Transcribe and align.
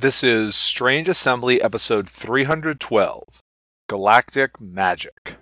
This 0.00 0.22
is 0.22 0.54
Strange 0.54 1.08
Assembly 1.08 1.60
episode 1.60 2.08
312 2.08 3.42
Galactic 3.88 4.60
Magic. 4.60 5.34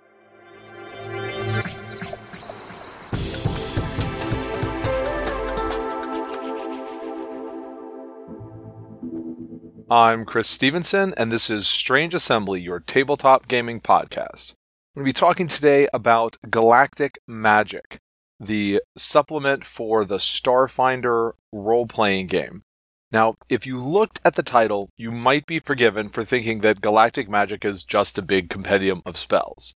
I'm 9.91 10.25
Chris 10.25 10.47
Stevenson, 10.47 11.13
and 11.17 11.31
this 11.31 11.51
is 11.51 11.67
Strange 11.67 12.15
Assembly, 12.15 12.59
your 12.59 12.79
tabletop 12.79 13.47
gaming 13.47 13.79
podcast. 13.79 14.55
I'm 14.95 15.03
going 15.03 15.05
to 15.05 15.09
be 15.09 15.13
talking 15.13 15.47
today 15.47 15.87
about 15.93 16.37
Galactic 16.49 17.19
Magic, 17.27 17.99
the 18.39 18.81
supplement 18.95 19.63
for 19.63 20.03
the 20.03 20.17
Starfinder 20.17 21.33
role 21.51 21.85
playing 21.85 22.25
game. 22.25 22.63
Now, 23.11 23.35
if 23.49 23.65
you 23.65 23.79
looked 23.79 24.19
at 24.25 24.35
the 24.35 24.43
title, 24.43 24.89
you 24.97 25.11
might 25.11 25.45
be 25.45 25.59
forgiven 25.59 26.09
for 26.09 26.25
thinking 26.25 26.59
that 26.61 26.81
Galactic 26.81 27.29
Magic 27.29 27.63
is 27.63 27.83
just 27.83 28.17
a 28.17 28.21
big 28.21 28.49
compendium 28.49 29.01
of 29.05 29.17
spells. 29.17 29.75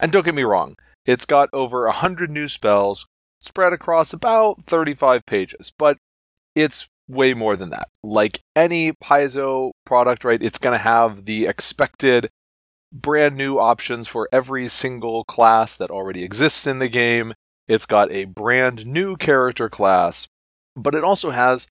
And 0.00 0.10
don't 0.10 0.24
get 0.24 0.34
me 0.34 0.42
wrong, 0.42 0.76
it's 1.04 1.26
got 1.26 1.48
over 1.52 1.84
100 1.84 2.30
new 2.30 2.48
spells 2.48 3.06
spread 3.40 3.72
across 3.72 4.12
about 4.12 4.62
35 4.64 5.26
pages, 5.26 5.72
but 5.76 5.98
it's 6.54 6.88
way 7.08 7.34
more 7.34 7.56
than 7.56 7.70
that. 7.70 7.88
Like 8.02 8.40
any 8.56 8.92
Paizo 8.92 9.72
product, 9.84 10.24
right, 10.24 10.42
it's 10.42 10.58
going 10.58 10.76
to 10.76 10.82
have 10.82 11.24
the 11.24 11.46
expected 11.46 12.30
brand 12.92 13.36
new 13.36 13.58
options 13.58 14.08
for 14.08 14.28
every 14.32 14.68
single 14.68 15.24
class 15.24 15.76
that 15.76 15.90
already 15.90 16.24
exists 16.24 16.66
in 16.66 16.78
the 16.78 16.88
game. 16.88 17.34
It's 17.68 17.86
got 17.86 18.12
a 18.12 18.24
brand 18.24 18.86
new 18.86 19.16
character 19.16 19.68
class, 19.68 20.26
but 20.76 20.94
it 20.94 21.04
also 21.04 21.30
has 21.30 21.68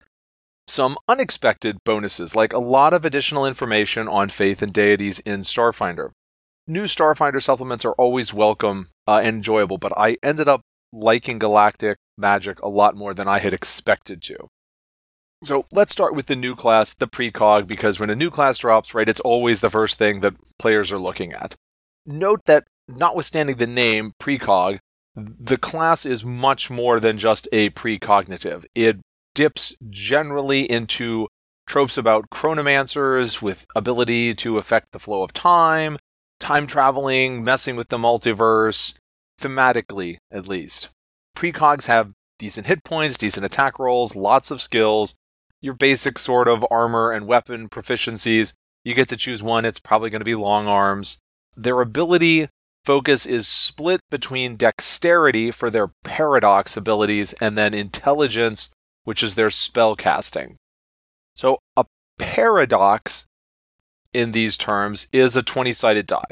some 0.71 0.98
unexpected 1.07 1.77
bonuses, 1.84 2.35
like 2.35 2.53
a 2.53 2.59
lot 2.59 2.93
of 2.93 3.03
additional 3.03 3.45
information 3.45 4.07
on 4.07 4.30
faith 4.30 4.61
and 4.61 4.71
deities 4.71 5.20
in 5.20 5.41
Starfinder. 5.41 6.11
New 6.67 6.83
Starfinder 6.83 7.41
supplements 7.41 7.83
are 7.83 7.94
always 7.94 8.33
welcome 8.33 8.88
uh, 9.08 9.17
and 9.17 9.38
enjoyable, 9.38 9.78
but 9.78 9.91
I 9.97 10.17
ended 10.23 10.47
up 10.47 10.61
liking 10.94 11.39
Galactic 11.39 11.97
Magic 12.17 12.61
a 12.61 12.69
lot 12.69 12.95
more 12.95 13.13
than 13.13 13.28
I 13.28 13.39
had 13.39 13.53
expected 13.53 14.22
to. 14.23 14.47
So 15.44 15.66
let's 15.72 15.91
start 15.91 16.16
with 16.16 16.28
the 16.28 16.36
new 16.36 16.55
class, 16.55 16.94
the 16.94 17.08
precog, 17.08 17.67
because 17.67 18.00
when 18.00 18.09
a 18.09 18.16
new 18.16 18.30
class 18.30 18.59
drops, 18.59 18.94
right, 18.94 19.09
it's 19.09 19.19
always 19.19 19.59
the 19.59 19.72
first 19.72 19.97
thing 19.97 20.22
that 20.22 20.35
players 20.59 20.91
are 20.91 21.00
looking 21.00 21.33
at. 21.33 21.56
Note 22.06 22.41
that, 22.45 22.66
notwithstanding 22.88 23.58
the 23.58 23.67
name 23.67 24.13
precog, 24.22 24.80
the 25.16 25.58
class 25.58 26.06
is 26.06 26.23
much 26.23 26.69
more 26.69 27.00
than 27.00 27.17
just 27.17 27.47
a 27.52 27.72
precognitive. 27.72 28.66
It 28.75 29.00
dips 29.34 29.76
generally 29.90 30.70
into 30.70 31.28
tropes 31.68 31.98
about 31.98 32.30
chronomancers 32.30 33.42
with 33.42 33.66
ability 33.76 34.34
to 34.34 34.58
affect 34.58 34.92
the 34.92 35.00
flow 35.00 35.24
of 35.24 35.32
time, 35.34 35.98
time 36.40 36.68
traveling, 36.68 37.44
messing 37.44 37.76
with 37.76 37.90
the 37.90 37.98
multiverse, 37.98 38.96
thematically 39.40 40.18
at 40.32 40.48
least. 40.48 40.90
Precogs 41.36 41.86
have 41.86 42.12
decent 42.38 42.68
hit 42.68 42.84
points, 42.84 43.18
decent 43.18 43.46
attack 43.46 43.80
rolls, 43.80 44.16
lots 44.16 44.52
of 44.52 44.62
skills, 44.62 45.16
your 45.62 45.74
basic 45.74 46.18
sort 46.18 46.48
of 46.48 46.66
armor 46.70 47.12
and 47.12 47.28
weapon 47.28 47.70
proficiencies. 47.70 48.54
You 48.84 48.96
get 48.96 49.08
to 49.09 49.18
choose 49.18 49.44
one, 49.44 49.64
it's 49.64 49.80
probably 49.80 50.09
going 50.09 50.22
to 50.22 50.26
be 50.26 50.36
long 50.36 50.68
arms. 50.68 51.20
Their 51.56 51.80
ability 51.82 52.48
focus 52.84 53.26
is 53.26 53.48
split 53.48 54.02
between 54.09 54.56
dexterity 54.56 55.52
for 55.52 55.70
their 55.70 55.92
paradox 56.04 56.76
abilities 56.76 57.34
and 57.34 57.58
then 57.58 57.74
intelligence 57.74 58.72
which 59.03 59.23
is 59.23 59.35
their 59.35 59.49
spell 59.49 59.95
casting. 59.95 60.57
So 61.35 61.59
a 61.75 61.85
paradox 62.19 63.27
in 64.13 64.31
these 64.31 64.57
terms 64.57 65.07
is 65.11 65.35
a 65.35 65.44
20 65.44 65.71
sided 65.71 66.05
die. 66.05 66.23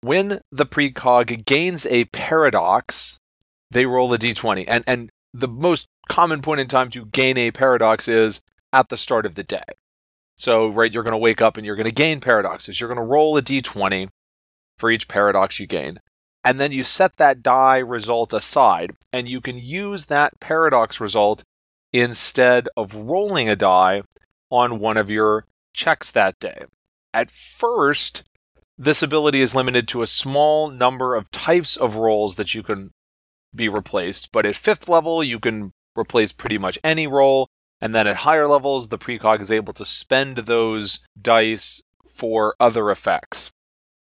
When 0.00 0.40
the 0.52 0.66
precog 0.66 1.44
gains 1.44 1.86
a 1.86 2.04
paradox, 2.06 3.18
they 3.70 3.86
roll 3.86 4.12
a 4.12 4.18
d20. 4.18 4.64
And, 4.68 4.84
and 4.86 5.10
the 5.32 5.48
most 5.48 5.86
common 6.08 6.42
point 6.42 6.60
in 6.60 6.68
time 6.68 6.90
to 6.90 7.06
gain 7.06 7.38
a 7.38 7.50
paradox 7.50 8.08
is 8.08 8.40
at 8.72 8.88
the 8.88 8.96
start 8.96 9.26
of 9.26 9.34
the 9.34 9.42
day. 9.42 9.64
So, 10.36 10.68
right, 10.68 10.92
you're 10.92 11.02
going 11.02 11.12
to 11.12 11.18
wake 11.18 11.40
up 11.40 11.56
and 11.56 11.64
you're 11.64 11.76
going 11.76 11.86
to 11.88 11.92
gain 11.92 12.20
paradoxes. 12.20 12.80
You're 12.80 12.88
going 12.88 12.98
to 12.98 13.04
roll 13.04 13.36
a 13.36 13.42
d20 13.42 14.08
for 14.78 14.90
each 14.90 15.08
paradox 15.08 15.60
you 15.60 15.66
gain. 15.66 16.00
And 16.44 16.60
then 16.60 16.72
you 16.72 16.84
set 16.84 17.16
that 17.16 17.42
die 17.42 17.78
result 17.78 18.34
aside, 18.34 18.94
and 19.12 19.26
you 19.26 19.40
can 19.40 19.56
use 19.56 20.06
that 20.06 20.38
paradox 20.40 21.00
result 21.00 21.42
instead 21.94 22.68
of 22.76 22.92
rolling 22.96 23.48
a 23.48 23.54
die 23.54 24.02
on 24.50 24.80
one 24.80 24.96
of 24.96 25.08
your 25.08 25.46
checks 25.72 26.10
that 26.10 26.36
day. 26.40 26.64
At 27.14 27.30
first, 27.30 28.24
this 28.76 29.00
ability 29.00 29.40
is 29.40 29.54
limited 29.54 29.86
to 29.88 30.02
a 30.02 30.06
small 30.08 30.68
number 30.68 31.14
of 31.14 31.30
types 31.30 31.76
of 31.76 31.94
rolls 31.94 32.34
that 32.34 32.52
you 32.52 32.64
can 32.64 32.90
be 33.54 33.68
replaced, 33.68 34.30
but 34.32 34.44
at 34.44 34.56
fifth 34.56 34.88
level, 34.88 35.22
you 35.22 35.38
can 35.38 35.70
replace 35.96 36.32
pretty 36.32 36.58
much 36.58 36.80
any 36.82 37.06
roll, 37.06 37.46
and 37.80 37.94
then 37.94 38.08
at 38.08 38.16
higher 38.16 38.48
levels, 38.48 38.88
the 38.88 38.98
precog 38.98 39.40
is 39.40 39.52
able 39.52 39.72
to 39.72 39.84
spend 39.84 40.38
those 40.38 40.98
dice 41.20 41.80
for 42.04 42.56
other 42.58 42.90
effects. 42.90 43.52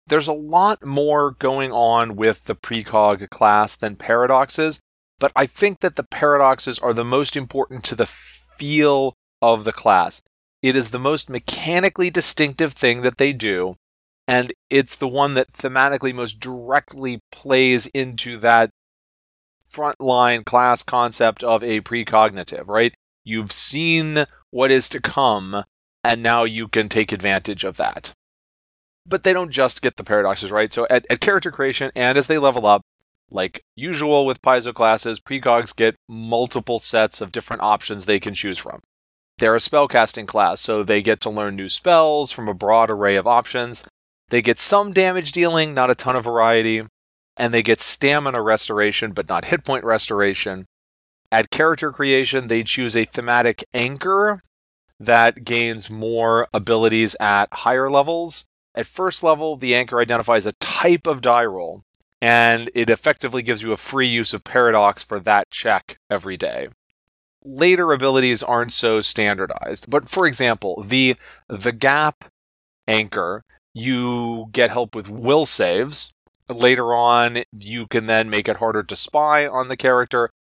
There's 0.07 0.29
a 0.29 0.33
lot 0.33 0.83
more 0.87 1.33
going 1.33 1.73
on 1.73 2.17
with 2.17 2.45
the 2.45 2.57
precog 2.57 3.29
class 3.29 3.77
than 3.77 3.97
paradoxes, 3.97 4.81
but 5.19 5.33
I 5.35 5.47
think 5.47 5.81
that 5.81 5.97
the 5.97 6.05
paradoxes 6.05 6.79
are 6.79 6.93
the 6.93 7.05
most 7.05 7.37
important 7.37 7.85
to 7.85 7.95
the 7.95 8.07
feel 8.07 9.15
of 9.41 9.65
the 9.65 9.73
class. 9.73 10.23
It 10.63 10.77
is 10.77 10.91
the 10.91 10.99
most 10.99 11.31
mechanically 11.31 12.11
distinctive 12.11 12.73
thing 12.73 13.03
that 13.03 13.19
they 13.19 13.33
do, 13.33 13.77
and 14.27 14.53
it's 14.71 14.97
the 14.97 15.09
one 15.09 15.35
that 15.35 15.53
thematically 15.53 16.15
most 16.15 16.41
directly 16.41 17.21
plays 17.31 17.87
into 17.89 18.39
that 18.39 18.71
frontline 19.71 20.45
class 20.45 20.83
concept 20.83 21.45
of 21.45 21.63
a 21.63 21.81
precognitive, 21.81 22.67
right? 22.67 22.95
You've 23.25 23.53
seen 23.53 24.27
what 24.51 24.71
is 24.71 24.89
to 24.91 25.01
come, 25.01 25.65
and 26.03 26.23
now 26.23 26.45
you 26.45 26.69
can 26.69 26.89
take 26.89 27.13
advantage 27.13 27.65
of 27.65 27.77
that. 27.77 28.13
But 29.05 29.23
they 29.23 29.33
don't 29.33 29.51
just 29.51 29.83
get 29.83 29.97
the 29.97 30.05
paradoxes 30.05 30.51
right. 30.51 30.73
So 30.73 30.87
at, 30.91 31.07
at 31.11 31.21
character 31.21 31.51
creation 31.51 31.93
and 31.95 32.19
as 32.19 32.27
they 32.27 32.39
level 32.39 32.67
up, 32.67 32.83
like 33.31 33.63
usual 33.75 34.25
with 34.25 34.43
Paizo 34.43 34.73
classes, 34.73 35.21
precogs 35.21 35.75
get 35.75 35.97
multiple 36.09 36.79
sets 36.79 37.21
of 37.21 37.33
different 37.33 37.63
options 37.63 38.05
they 38.05 38.21
can 38.21 38.35
choose 38.35 38.59
from. 38.59 38.81
They're 39.39 39.55
a 39.55 39.59
spellcasting 39.59 40.27
class, 40.27 40.61
so 40.61 40.83
they 40.83 41.03
get 41.03 41.21
to 41.23 41.31
learn 41.31 41.57
new 41.57 41.69
spells 41.69 42.33
from 42.33 42.49
a 42.49 42.55
broad 42.55 42.91
array 42.91 43.17
of 43.17 43.27
options. 43.27 43.85
They 44.29 44.41
get 44.41 44.59
some 44.59 44.93
damage 44.93 45.33
dealing, 45.33 45.75
not 45.75 45.91
a 45.91 45.95
ton 45.95 46.17
of 46.17 46.25
variety, 46.25 46.83
and 47.37 47.53
they 47.53 47.63
get 47.63 47.81
stamina 47.81 48.41
restoration, 48.41 49.13
but 49.13 49.29
not 49.29 49.47
hit 49.47 49.65
point 49.65 49.85
restoration. 49.85 50.67
At 51.31 51.51
character 51.51 51.93
creation, 51.93 52.47
they 52.47 52.63
choose 52.63 52.97
a 52.97 53.05
thematic 53.05 53.65
anchor 53.75 54.41
that 54.99 55.45
gains 55.45 55.91
more 55.91 56.49
abilities 56.55 57.15
at 57.21 57.53
higher 57.53 57.91
levels. 57.91 58.47
At 58.75 58.87
first 58.87 59.23
level, 59.23 59.57
the 59.57 59.75
anchor 59.75 60.01
identifies 60.01 60.47
a 60.47 60.53
type 60.53 61.07
of 61.07 61.21
die 61.21 61.45
roll 61.45 61.83
and 62.21 62.71
it 62.75 62.91
effectively 62.91 63.43
gives 63.43 63.63
you 63.63 63.73
a 63.73 63.77
free 63.77 64.09
use 64.09 64.33
of 64.33 64.45
Paradox 64.45 65.03
for 65.03 65.21
that 65.21 65.51
check 65.51 65.99
every 66.11 66.37
day. 66.37 66.69
Later 67.45 67.93
abilities 67.93 68.43
aren't 68.43 68.73
so 68.73 69.01
standardized, 69.01 69.89
but 69.89 70.09
for 70.09 70.27
example, 70.27 70.83
the 70.83 71.17
the 71.49 71.73
gap 71.73 72.25
anchor, 72.89 73.45
you 73.73 74.47
get 74.53 74.71
help 74.71 74.95
with 74.95 75.09
will 75.09 75.47
saves. 75.47 76.13
Later 76.49 76.95
on, 76.95 77.43
you 77.53 77.87
can 77.87 78.07
then 78.07 78.31
make 78.31 78.49
it 78.49 78.57
harder 78.57 78.83
to 78.83 78.97
spy 78.97 79.47
on 79.47 79.69
the 79.69 79.77
character, 79.77 80.31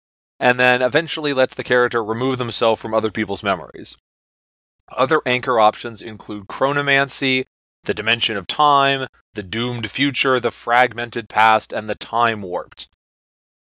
and 0.40 0.58
then 0.58 0.82
eventually 0.82 1.32
lets 1.32 1.54
the 1.54 1.64
character 1.64 2.02
remove 2.02 2.38
themselves 2.38 2.80
from 2.80 2.94
other 2.94 3.10
people's 3.10 3.42
memories. 3.42 3.96
Other 4.96 5.20
anchor 5.26 5.58
options 5.58 6.00
include 6.00 6.46
chronomancy, 6.46 7.46
the 7.86 7.94
dimension 7.94 8.36
of 8.36 8.46
time, 8.46 9.06
the 9.34 9.42
doomed 9.42 9.90
future, 9.90 10.38
the 10.38 10.50
fragmented 10.50 11.28
past, 11.28 11.72
and 11.72 11.88
the 11.88 11.94
time 11.94 12.42
warped. 12.42 12.88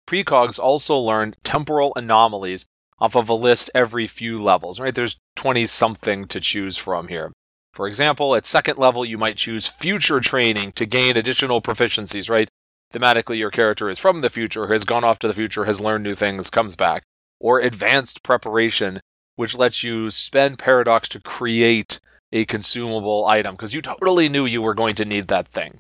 Precogs 0.07 0.59
also 0.59 0.97
learned 0.97 1.37
temporal 1.43 1.93
anomalies 1.97 2.67
off 2.99 3.17
of 3.17 3.29
a 3.29 3.35
list 3.35 3.71
every 3.75 4.07
few 4.07 4.43
levels, 4.43 4.79
right? 4.79 4.95
There's 4.95 5.19
20 5.37 5.67
something 5.67 6.27
to 6.29 6.41
choose 6.41 6.77
from 6.77 7.09
here. 7.09 7.33
For 7.73 7.87
example, 7.87 8.35
at 8.35 8.45
second 8.45 8.79
level, 8.79 9.05
you 9.05 9.17
might 9.17 9.37
choose 9.37 9.69
future 9.69 10.21
training 10.21 10.73
to 10.73 10.87
gain 10.87 11.17
additional 11.17 11.63
proficiencies, 11.63 12.29
right? 12.29 12.49
Thematically, 12.93 13.37
your 13.37 13.51
character 13.51 13.89
is 13.89 14.01
from 14.01 14.21
the 14.21 14.31
future, 14.31 14.67
has 14.67 14.85
gone 14.85 15.05
off 15.05 15.21
to 15.21 15.29
the 15.29 15.35
future, 15.35 15.65
has 15.65 15.81
learned 15.81 16.03
new 16.03 16.15
things, 16.15 16.51
comes 16.51 16.75
back. 16.75 17.05
Or 17.39 17.61
advanced 17.61 18.23
preparation, 18.25 19.01
which 19.37 19.57
lets 19.57 19.85
you 19.85 20.11
spend 20.11 20.59
paradox 20.59 21.09
to 21.11 21.21
create 21.21 22.01
a 22.33 22.45
consumable 22.45 23.27
item 23.27 23.55
because 23.55 23.75
you 23.75 23.83
totally 23.83 24.29
knew 24.29 24.47
you 24.47 24.63
were 24.63 24.75
going 24.75 24.95
to 24.95 25.05
need 25.05 25.29
that 25.29 25.49
thing. 25.49 25.79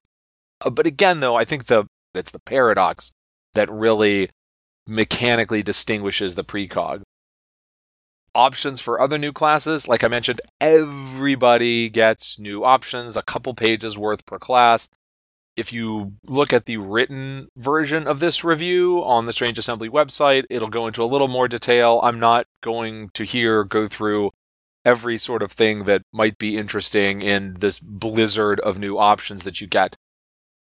Uh, 0.61 0.71
but 0.71 0.87
again, 0.87 1.21
though, 1.21 1.37
I 1.37 1.45
think 1.45 1.67
the 1.67 1.87
it's 2.15 2.31
the 2.33 2.41
paradox 2.41 3.13
that 3.55 3.71
really 3.71 4.31
mechanically 4.87 5.63
distinguishes 5.63 6.35
the 6.35 6.45
precog. 6.45 7.03
options 8.35 8.81
for 8.81 9.01
other 9.01 9.19
new 9.19 9.33
classes. 9.33 9.89
Like 9.89 10.05
I 10.05 10.09
mentioned, 10.09 10.41
everybody 10.61 11.89
gets 11.89 12.39
new 12.39 12.65
options, 12.65 13.17
a 13.17 13.23
couple 13.23 13.55
pages 13.55 13.99
worth 13.99 14.25
per 14.27 14.39
class. 14.39 14.89
If 15.57 15.73
you 15.73 16.15
look 16.27 16.53
at 16.53 16.65
the 16.65 16.77
written 16.79 17.49
version 17.57 18.07
of 18.07 18.21
this 18.21 18.45
review 18.45 19.03
on 19.05 19.27
the 19.27 19.33
Strange 19.33 19.59
Assembly 19.59 19.91
website, 19.91 20.45
it'll 20.49 20.69
go 20.69 20.87
into 20.87 21.03
a 21.03 21.07
little 21.07 21.29
more 21.29 21.49
detail. 21.49 22.01
I'm 22.03 22.21
not 22.21 22.47
going 22.63 23.11
to 23.15 23.25
here 23.25 23.65
go 23.65 23.89
through 23.89 24.31
every 24.85 25.19
sort 25.19 25.43
of 25.43 25.53
thing 25.53 25.85
that 25.85 26.03
might 26.13 26.39
be 26.39 26.57
interesting 26.57 27.23
in 27.23 27.55
this 27.55 27.79
blizzard 27.79 28.61
of 28.61 28.79
new 28.79 28.99
options 28.99 29.45
that 29.45 29.61
you 29.61 29.67
get. 29.67 29.97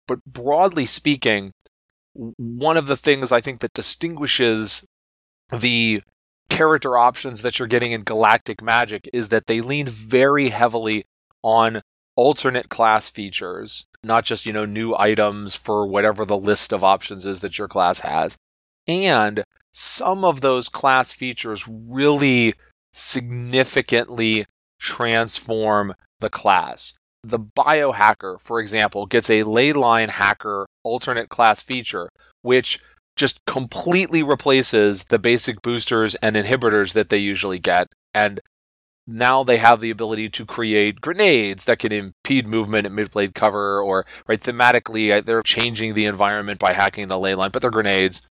But 0.06 0.24
broadly 0.24 0.86
speaking, 0.86 1.52
one 2.14 2.76
of 2.76 2.86
the 2.86 2.96
things 2.96 3.32
I 3.32 3.40
think 3.40 3.60
that 3.60 3.72
distinguishes 3.72 4.84
the 5.50 6.02
character 6.48 6.96
options 6.96 7.42
that 7.42 7.58
you're 7.58 7.68
getting 7.68 7.92
in 7.92 8.02
Galactic 8.02 8.62
Magic 8.62 9.08
is 9.12 9.28
that 9.28 9.46
they 9.46 9.60
lean 9.60 9.86
very 9.86 10.50
heavily 10.50 11.04
on 11.42 11.82
alternate 12.16 12.68
class 12.68 13.08
features, 13.08 13.86
not 14.02 14.24
just, 14.24 14.46
you 14.46 14.52
know, 14.52 14.64
new 14.64 14.94
items 14.96 15.56
for 15.56 15.86
whatever 15.86 16.24
the 16.24 16.36
list 16.36 16.72
of 16.72 16.84
options 16.84 17.26
is 17.26 17.40
that 17.40 17.58
your 17.58 17.68
class 17.68 18.00
has. 18.00 18.36
And 18.86 19.44
some 19.72 20.24
of 20.24 20.40
those 20.40 20.68
class 20.68 21.12
features 21.12 21.66
really 21.66 22.54
significantly 22.94 24.46
transform 24.78 25.94
the 26.20 26.30
class. 26.30 26.94
The 27.22 27.38
biohacker, 27.38 28.40
for 28.40 28.60
example, 28.60 29.06
gets 29.06 29.28
a 29.28 29.42
leyline 29.42 30.10
hacker 30.10 30.66
alternate 30.84 31.28
class 31.28 31.60
feature, 31.60 32.08
which 32.42 32.80
just 33.16 33.44
completely 33.46 34.22
replaces 34.22 35.04
the 35.04 35.18
basic 35.18 35.60
boosters 35.62 36.14
and 36.16 36.36
inhibitors 36.36 36.92
that 36.94 37.08
they 37.08 37.18
usually 37.18 37.58
get. 37.58 37.88
And 38.12 38.40
now 39.06 39.44
they 39.44 39.58
have 39.58 39.80
the 39.80 39.90
ability 39.90 40.30
to 40.30 40.46
create 40.46 41.00
grenades 41.00 41.64
that 41.64 41.78
can 41.78 41.92
impede 41.92 42.48
movement 42.48 42.86
at 42.86 42.92
mid-blade 42.92 43.34
cover, 43.34 43.80
or 43.80 44.06
right 44.26 44.40
thematically 44.40 45.16
uh, 45.16 45.20
they're 45.20 45.42
changing 45.42 45.94
the 45.94 46.06
environment 46.06 46.58
by 46.58 46.72
hacking 46.72 47.08
the 47.08 47.18
ley 47.18 47.34
line, 47.34 47.50
but 47.52 47.62
they're 47.62 47.70
grenades. 47.70 48.26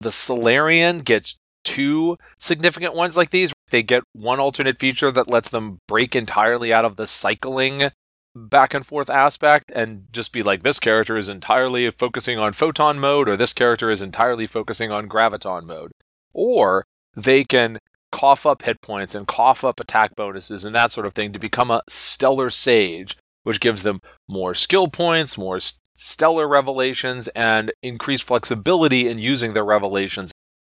The 0.00 0.12
Solarian 0.12 1.00
gets 1.00 1.38
two 1.64 2.16
significant 2.38 2.94
ones 2.94 3.16
like 3.16 3.30
these. 3.30 3.52
They 3.70 3.82
get 3.82 4.04
one 4.12 4.40
alternate 4.40 4.78
feature 4.78 5.10
that 5.10 5.30
lets 5.30 5.50
them 5.50 5.80
break 5.88 6.14
entirely 6.14 6.72
out 6.72 6.84
of 6.84 6.96
the 6.96 7.06
cycling 7.06 7.90
back 8.36 8.74
and 8.74 8.84
forth 8.84 9.08
aspect 9.08 9.72
and 9.74 10.04
just 10.12 10.32
be 10.32 10.42
like 10.42 10.62
this 10.62 10.78
character 10.78 11.16
is 11.16 11.28
entirely 11.28 11.90
focusing 11.90 12.38
on 12.38 12.52
photon 12.52 12.98
mode 12.98 13.28
or 13.28 13.36
this 13.36 13.52
character 13.52 13.90
is 13.90 14.02
entirely 14.02 14.46
focusing 14.46 14.92
on 14.92 15.08
graviton 15.08 15.64
mode. 15.64 15.92
Or 16.32 16.84
they 17.16 17.44
can 17.44 17.78
cough 18.12 18.46
up 18.46 18.62
hit 18.62 18.80
points 18.82 19.14
and 19.14 19.26
cough 19.26 19.64
up 19.64 19.80
attack 19.80 20.14
bonuses 20.14 20.64
and 20.64 20.74
that 20.74 20.92
sort 20.92 21.06
of 21.06 21.14
thing 21.14 21.32
to 21.32 21.38
become 21.38 21.70
a 21.70 21.82
stellar 21.88 22.50
sage, 22.50 23.16
which 23.42 23.60
gives 23.60 23.82
them 23.82 24.00
more 24.28 24.54
skill 24.54 24.88
points, 24.88 25.38
more 25.38 25.58
stellar 25.94 26.46
revelations, 26.46 27.28
and 27.28 27.72
increased 27.82 28.24
flexibility 28.24 29.08
in 29.08 29.18
using 29.18 29.54
their 29.54 29.64
revelations. 29.64 30.30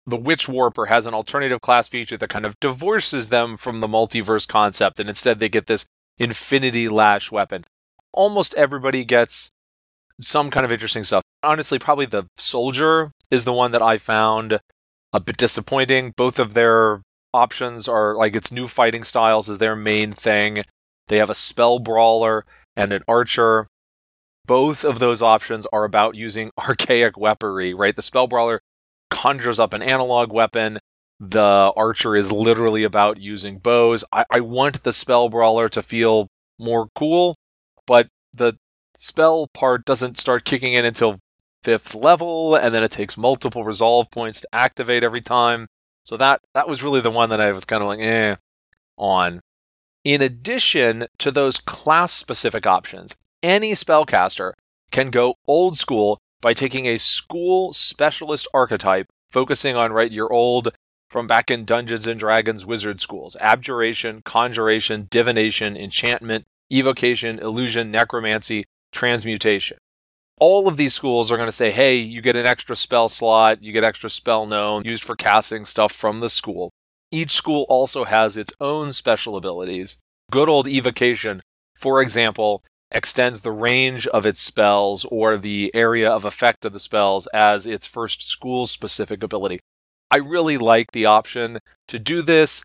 The 0.07 0.17
Witch 0.17 0.47
Warper 0.47 0.85
has 0.85 1.05
an 1.05 1.13
alternative 1.13 1.59
class 1.59 1.89
feature 1.89 2.15
that 2.15 2.29
kind 2.29 2.45
of 2.45 2.57
divorces 2.61 3.27
them 3.27 3.57
from 3.57 3.81
the 3.81 3.89
multiverse 3.89 4.47
concept, 4.47 5.01
and 5.01 5.09
instead 5.09 5.41
they 5.41 5.49
get 5.49 5.67
this 5.67 5.85
infinity 6.17 6.87
lash 6.87 7.29
weapon. 7.29 7.65
Almost 8.13 8.55
everybody 8.55 9.03
gets 9.03 9.51
some 10.21 10.49
kind 10.49 10.65
of 10.65 10.71
interesting 10.71 11.03
stuff. 11.03 11.23
Honestly, 11.43 11.77
probably 11.77 12.05
the 12.05 12.25
soldier 12.37 13.11
is 13.29 13.43
the 13.43 13.51
one 13.51 13.71
that 13.73 13.81
I 13.81 13.97
found 13.97 14.61
a 15.11 15.19
bit 15.19 15.35
disappointing. 15.35 16.13
Both 16.15 16.39
of 16.39 16.53
their 16.53 17.01
options 17.33 17.89
are 17.89 18.15
like 18.15 18.33
its 18.33 18.51
new 18.51 18.69
fighting 18.69 19.03
styles 19.03 19.49
is 19.49 19.57
their 19.57 19.75
main 19.75 20.13
thing. 20.13 20.63
They 21.09 21.17
have 21.17 21.29
a 21.29 21.35
spell 21.35 21.79
brawler 21.79 22.45
and 22.77 22.93
an 22.93 23.03
archer. 23.09 23.67
Both 24.45 24.85
of 24.85 24.99
those 24.99 25.21
options 25.21 25.67
are 25.73 25.83
about 25.83 26.15
using 26.15 26.51
archaic 26.57 27.17
weaponry, 27.17 27.73
right? 27.73 27.95
The 27.95 28.01
spell 28.01 28.27
brawler 28.27 28.61
conjures 29.09 29.59
up 29.59 29.73
an 29.73 29.81
analog 29.81 30.31
weapon 30.33 30.79
the 31.19 31.73
archer 31.75 32.15
is 32.15 32.31
literally 32.31 32.83
about 32.83 33.19
using 33.19 33.57
bows. 33.57 34.03
I, 34.11 34.25
I 34.29 34.39
want 34.39 34.83
the 34.83 34.93
spell 34.93 35.29
brawler 35.29 35.67
to 35.69 35.81
feel 35.81 36.27
more 36.59 36.89
cool, 36.95 37.35
but 37.85 38.07
the 38.33 38.57
spell 38.95 39.47
part 39.53 39.85
doesn't 39.85 40.17
start 40.17 40.45
kicking 40.45 40.73
in 40.73 40.85
until 40.85 41.19
fifth 41.63 41.95
level, 41.95 42.55
and 42.55 42.73
then 42.73 42.83
it 42.83 42.91
takes 42.91 43.17
multiple 43.17 43.63
resolve 43.63 44.11
points 44.11 44.41
to 44.41 44.47
activate 44.53 45.03
every 45.03 45.21
time. 45.21 45.67
So 46.03 46.17
that 46.17 46.41
that 46.53 46.67
was 46.69 46.83
really 46.83 47.01
the 47.01 47.11
one 47.11 47.29
that 47.29 47.41
I 47.41 47.51
was 47.51 47.65
kind 47.65 47.81
of 47.81 47.89
like, 47.89 47.99
eh, 47.99 48.35
on. 48.97 49.41
In 50.03 50.21
addition 50.21 51.07
to 51.17 51.31
those 51.31 51.57
class 51.57 52.13
specific 52.13 52.65
options, 52.65 53.17
any 53.43 53.73
spellcaster 53.73 54.53
can 54.91 55.09
go 55.09 55.35
old 55.47 55.77
school 55.77 56.19
by 56.41 56.53
taking 56.53 56.87
a 56.87 56.97
school 56.97 57.73
specialist 57.73 58.47
archetype, 58.53 59.07
focusing 59.29 59.75
on 59.75 59.91
right 59.91 60.11
your 60.11 60.31
old 60.31 60.69
from 61.09 61.27
back 61.27 61.49
in 61.49 61.65
Dungeons 61.65 62.07
and 62.07 62.19
Dragons 62.19 62.65
wizard 62.65 62.99
schools 62.99 63.35
abjuration, 63.39 64.21
conjuration, 64.23 65.07
divination, 65.09 65.77
enchantment, 65.77 66.45
evocation, 66.71 67.39
illusion, 67.39 67.91
necromancy, 67.91 68.63
transmutation. 68.91 69.77
All 70.39 70.67
of 70.67 70.77
these 70.77 70.93
schools 70.93 71.31
are 71.31 71.37
going 71.37 71.47
to 71.47 71.51
say, 71.51 71.71
hey, 71.71 71.95
you 71.95 72.21
get 72.21 72.35
an 72.35 72.45
extra 72.45 72.75
spell 72.75 73.09
slot, 73.09 73.63
you 73.63 73.71
get 73.71 73.83
extra 73.83 74.09
spell 74.09 74.45
known, 74.45 74.85
used 74.85 75.03
for 75.03 75.15
casting 75.15 75.65
stuff 75.65 75.91
from 75.91 76.19
the 76.19 76.29
school. 76.29 76.69
Each 77.11 77.31
school 77.31 77.65
also 77.69 78.03
has 78.03 78.37
its 78.37 78.53
own 78.59 78.93
special 78.93 79.35
abilities. 79.35 79.97
Good 80.29 80.49
old 80.49 80.67
evocation, 80.67 81.41
for 81.75 82.01
example, 82.01 82.63
extends 82.91 83.41
the 83.41 83.51
range 83.51 84.07
of 84.07 84.25
its 84.25 84.41
spells 84.41 85.05
or 85.05 85.37
the 85.37 85.71
area 85.73 86.09
of 86.09 86.25
effect 86.25 86.65
of 86.65 86.73
the 86.73 86.79
spells 86.79 87.27
as 87.33 87.67
its 87.67 87.85
first 87.85 88.27
school 88.27 88.65
specific 88.65 89.23
ability. 89.23 89.59
I 90.09 90.17
really 90.17 90.57
like 90.57 90.91
the 90.91 91.05
option 91.05 91.59
to 91.87 91.99
do 91.99 92.21
this. 92.21 92.63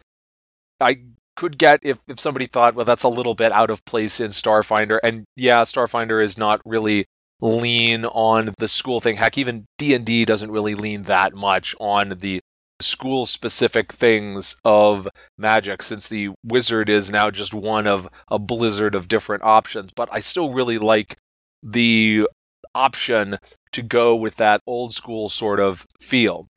I 0.80 0.98
could 1.34 1.58
get 1.58 1.80
if, 1.82 1.98
if 2.06 2.20
somebody 2.20 2.46
thought, 2.46 2.74
well, 2.74 2.84
that's 2.84 3.02
a 3.02 3.08
little 3.08 3.34
bit 3.34 3.52
out 3.52 3.70
of 3.70 3.84
place 3.84 4.20
in 4.20 4.30
Starfinder. 4.30 4.98
And 5.02 5.24
yeah, 5.36 5.62
Starfinder 5.62 6.22
is 6.22 6.38
not 6.38 6.60
really 6.64 7.06
lean 7.40 8.04
on 8.04 8.54
the 8.58 8.68
school 8.68 9.00
thing. 9.00 9.16
Heck, 9.16 9.36
even 9.36 9.66
D&D 9.78 10.24
doesn't 10.24 10.52
really 10.52 10.74
lean 10.74 11.02
that 11.02 11.34
much 11.34 11.74
on 11.80 12.16
the 12.20 12.40
school 12.82 13.26
specific 13.26 13.92
things 13.92 14.56
of 14.64 15.08
magic 15.38 15.82
since 15.82 16.08
the 16.08 16.30
wizard 16.44 16.88
is 16.88 17.10
now 17.10 17.30
just 17.30 17.54
one 17.54 17.86
of 17.86 18.08
a 18.28 18.38
blizzard 18.38 18.94
of 18.94 19.08
different 19.08 19.42
options. 19.42 19.90
But 19.94 20.08
I 20.12 20.20
still 20.20 20.52
really 20.52 20.78
like 20.78 21.16
the 21.62 22.28
option 22.74 23.38
to 23.72 23.82
go 23.82 24.14
with 24.14 24.36
that 24.36 24.60
old 24.66 24.94
school 24.94 25.28
sort 25.28 25.60
of 25.60 25.86
feel. 26.00 26.48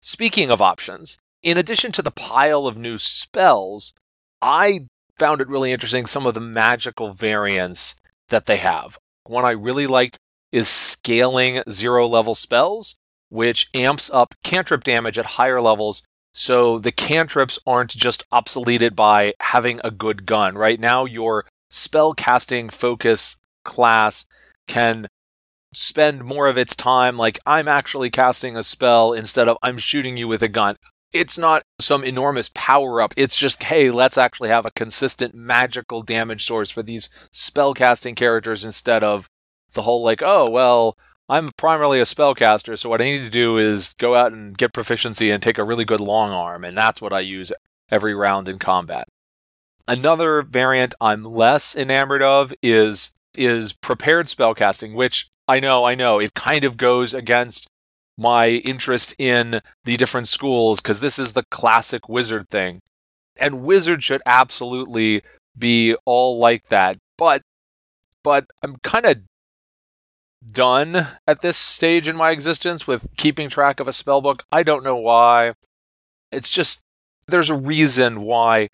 Speaking 0.00 0.50
of 0.50 0.62
options, 0.62 1.18
in 1.42 1.58
addition 1.58 1.92
to 1.92 2.02
the 2.02 2.10
pile 2.10 2.66
of 2.66 2.76
new 2.76 2.98
spells, 2.98 3.92
I 4.40 4.86
found 5.18 5.40
it 5.40 5.48
really 5.48 5.72
interesting 5.72 6.06
some 6.06 6.26
of 6.26 6.34
the 6.34 6.40
magical 6.40 7.12
variants 7.12 7.96
that 8.28 8.46
they 8.46 8.58
have. 8.58 8.98
One 9.24 9.44
I 9.44 9.50
really 9.50 9.86
liked 9.86 10.18
is 10.52 10.68
scaling 10.68 11.62
zero 11.68 12.06
level 12.06 12.34
spells, 12.34 12.96
which 13.36 13.68
amps 13.74 14.10
up 14.14 14.34
cantrip 14.42 14.82
damage 14.82 15.18
at 15.18 15.36
higher 15.36 15.60
levels 15.60 16.02
so 16.32 16.78
the 16.78 16.90
cantrips 16.90 17.58
aren't 17.66 17.90
just 17.90 18.24
obsoleted 18.30 18.96
by 18.96 19.34
having 19.40 19.78
a 19.84 19.90
good 19.90 20.24
gun. 20.24 20.56
Right 20.56 20.80
now, 20.80 21.04
your 21.04 21.44
spell 21.70 22.14
casting 22.14 22.70
focus 22.70 23.36
class 23.62 24.24
can 24.66 25.08
spend 25.74 26.24
more 26.24 26.46
of 26.46 26.56
its 26.56 26.74
time 26.74 27.18
like 27.18 27.38
I'm 27.44 27.68
actually 27.68 28.10
casting 28.10 28.56
a 28.56 28.62
spell 28.62 29.12
instead 29.12 29.48
of 29.48 29.58
I'm 29.62 29.76
shooting 29.76 30.16
you 30.16 30.28
with 30.28 30.42
a 30.42 30.48
gun. 30.48 30.76
It's 31.12 31.36
not 31.36 31.62
some 31.78 32.04
enormous 32.04 32.50
power 32.54 33.02
up. 33.02 33.12
It's 33.18 33.36
just, 33.36 33.64
hey, 33.64 33.90
let's 33.90 34.18
actually 34.18 34.48
have 34.48 34.64
a 34.64 34.70
consistent 34.70 35.34
magical 35.34 36.02
damage 36.02 36.44
source 36.44 36.70
for 36.70 36.82
these 36.82 37.10
spell 37.30 37.74
casting 37.74 38.14
characters 38.14 38.64
instead 38.64 39.04
of 39.04 39.28
the 39.74 39.82
whole 39.82 40.02
like, 40.02 40.22
oh, 40.22 40.50
well, 40.50 40.96
I'm 41.28 41.50
primarily 41.56 41.98
a 41.98 42.04
spellcaster, 42.04 42.78
so 42.78 42.88
what 42.88 43.00
I 43.00 43.04
need 43.04 43.24
to 43.24 43.30
do 43.30 43.58
is 43.58 43.94
go 43.98 44.14
out 44.14 44.32
and 44.32 44.56
get 44.56 44.72
proficiency 44.72 45.30
and 45.30 45.42
take 45.42 45.58
a 45.58 45.64
really 45.64 45.84
good 45.84 46.00
long 46.00 46.30
arm, 46.30 46.64
and 46.64 46.76
that's 46.76 47.02
what 47.02 47.12
I 47.12 47.20
use 47.20 47.52
every 47.90 48.14
round 48.14 48.48
in 48.48 48.58
combat. 48.58 49.08
Another 49.88 50.42
variant 50.42 50.94
I'm 51.00 51.24
less 51.24 51.76
enamored 51.76 52.22
of 52.22 52.54
is 52.62 53.12
is 53.36 53.72
prepared 53.72 54.26
spellcasting, 54.26 54.94
which 54.94 55.28
I 55.48 55.60
know, 55.60 55.84
I 55.84 55.94
know. 55.94 56.18
It 56.18 56.34
kind 56.34 56.64
of 56.64 56.76
goes 56.76 57.12
against 57.12 57.68
my 58.16 58.48
interest 58.48 59.14
in 59.18 59.60
the 59.84 59.96
different 59.96 60.28
schools 60.28 60.80
because 60.80 61.00
this 61.00 61.18
is 61.18 61.32
the 61.32 61.44
classic 61.50 62.08
wizard 62.08 62.48
thing. 62.48 62.80
And 63.38 63.62
wizard 63.62 64.02
should 64.02 64.22
absolutely 64.24 65.22
be 65.56 65.94
all 66.04 66.38
like 66.38 66.68
that. 66.68 66.96
But 67.18 67.42
but 68.22 68.46
I'm 68.62 68.76
kind 68.82 69.06
of 69.06 69.18
done 70.44 71.08
at 71.26 71.40
this 71.40 71.56
stage 71.56 72.08
in 72.08 72.16
my 72.16 72.30
existence 72.30 72.86
with 72.86 73.08
keeping 73.16 73.48
track 73.48 73.80
of 73.80 73.88
a 73.88 73.92
spell 73.92 74.20
book. 74.20 74.44
I 74.50 74.62
don't 74.62 74.84
know 74.84 74.96
why. 74.96 75.54
It's 76.32 76.50
just 76.50 76.80
there's 77.28 77.50
a 77.50 77.56
reason 77.56 78.22
why 78.22 78.68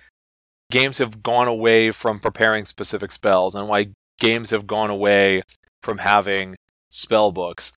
games 0.70 0.98
have 0.98 1.22
gone 1.22 1.48
away 1.48 1.90
from 1.90 2.20
preparing 2.20 2.64
specific 2.64 3.12
spells 3.12 3.54
and 3.54 3.68
why 3.68 3.88
games 4.18 4.50
have 4.50 4.66
gone 4.66 4.90
away 4.90 5.42
from 5.82 5.98
having 5.98 6.56
spell 6.88 7.32
books. 7.32 7.72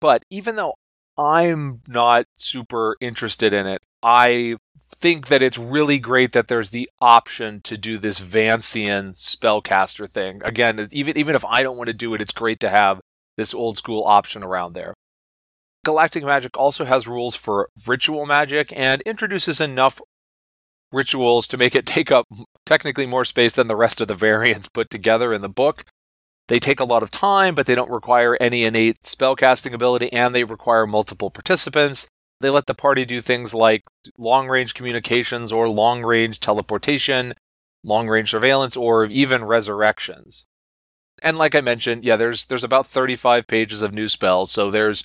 But 0.00 0.22
even 0.30 0.56
though 0.56 0.74
I'm 1.18 1.80
not 1.86 2.26
super 2.36 2.96
interested 3.00 3.52
in 3.52 3.66
it, 3.66 3.82
I 4.02 4.56
think 4.88 5.28
that 5.28 5.42
it's 5.42 5.58
really 5.58 5.98
great 5.98 6.32
that 6.32 6.48
there's 6.48 6.70
the 6.70 6.88
option 7.00 7.60
to 7.62 7.76
do 7.76 7.98
this 7.98 8.20
Vancian 8.20 9.14
spellcaster 9.14 10.08
thing. 10.08 10.40
Again, 10.44 10.88
even 10.92 11.16
even 11.16 11.34
if 11.34 11.44
I 11.44 11.62
don't 11.62 11.76
want 11.76 11.88
to 11.88 11.94
do 11.94 12.14
it, 12.14 12.20
it's 12.20 12.32
great 12.32 12.60
to 12.60 12.68
have 12.68 13.00
this 13.36 13.52
old 13.54 13.76
school 13.76 14.04
option 14.04 14.42
around 14.42 14.72
there. 14.72 14.94
Galactic 15.84 16.24
Magic 16.24 16.56
also 16.56 16.84
has 16.84 17.06
rules 17.06 17.36
for 17.36 17.68
ritual 17.86 18.26
magic 18.26 18.72
and 18.74 19.02
introduces 19.02 19.60
enough 19.60 20.00
rituals 20.92 21.46
to 21.48 21.56
make 21.56 21.74
it 21.74 21.86
take 21.96 22.10
up 22.10 22.26
technically 22.64 23.06
more 23.06 23.24
space 23.24 23.52
than 23.52 23.68
the 23.68 23.76
rest 23.76 24.00
of 24.00 24.08
the 24.08 24.14
variants 24.14 24.68
put 24.68 24.90
together 24.90 25.32
in 25.32 25.42
the 25.42 25.48
book. 25.48 25.84
They 26.48 26.58
take 26.58 26.80
a 26.80 26.84
lot 26.84 27.02
of 27.02 27.10
time, 27.10 27.54
but 27.54 27.66
they 27.66 27.74
don't 27.74 27.90
require 27.90 28.36
any 28.40 28.64
innate 28.64 29.02
spellcasting 29.02 29.72
ability, 29.72 30.12
and 30.12 30.34
they 30.34 30.44
require 30.44 30.86
multiple 30.86 31.30
participants. 31.30 32.06
They 32.40 32.50
let 32.50 32.66
the 32.66 32.74
party 32.74 33.04
do 33.04 33.20
things 33.20 33.54
like 33.54 33.82
long 34.18 34.48
range 34.48 34.74
communications 34.74 35.52
or 35.52 35.68
long 35.68 36.02
range 36.02 36.40
teleportation, 36.40 37.34
long 37.82 38.08
range 38.08 38.30
surveillance, 38.30 38.76
or 38.76 39.06
even 39.06 39.44
resurrections. 39.44 40.44
And 41.22 41.38
like 41.38 41.54
I 41.54 41.60
mentioned, 41.60 42.04
yeah, 42.04 42.16
there's 42.16 42.46
there's 42.46 42.64
about 42.64 42.86
35 42.86 43.46
pages 43.46 43.80
of 43.80 43.94
new 43.94 44.06
spells, 44.06 44.50
so 44.50 44.70
there's 44.70 45.04